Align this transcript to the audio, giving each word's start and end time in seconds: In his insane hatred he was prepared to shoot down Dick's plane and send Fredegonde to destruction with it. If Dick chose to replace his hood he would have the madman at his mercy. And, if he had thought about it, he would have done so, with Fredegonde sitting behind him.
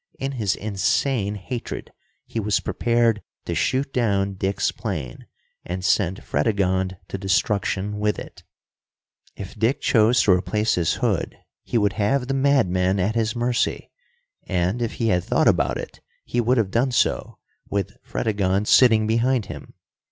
In 0.17 0.31
his 0.31 0.55
insane 0.55 1.35
hatred 1.35 1.93
he 2.25 2.39
was 2.39 2.59
prepared 2.59 3.21
to 3.45 3.53
shoot 3.53 3.93
down 3.93 4.33
Dick's 4.33 4.71
plane 4.71 5.27
and 5.63 5.85
send 5.85 6.23
Fredegonde 6.23 6.97
to 7.07 7.19
destruction 7.19 7.99
with 7.99 8.17
it. 8.17 8.41
If 9.35 9.53
Dick 9.53 9.79
chose 9.79 10.19
to 10.23 10.31
replace 10.31 10.73
his 10.73 10.93
hood 10.95 11.37
he 11.61 11.77
would 11.77 11.93
have 11.93 12.27
the 12.27 12.33
madman 12.33 12.99
at 12.99 13.13
his 13.13 13.35
mercy. 13.35 13.91
And, 14.47 14.81
if 14.81 14.93
he 14.93 15.09
had 15.09 15.23
thought 15.23 15.47
about 15.47 15.77
it, 15.77 15.99
he 16.25 16.41
would 16.41 16.57
have 16.57 16.71
done 16.71 16.91
so, 16.91 17.37
with 17.69 17.95
Fredegonde 18.03 18.67
sitting 18.67 19.05
behind 19.05 19.45
him. 19.45 19.75